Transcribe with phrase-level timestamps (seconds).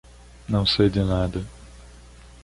[0.49, 1.45] Não sei de nada.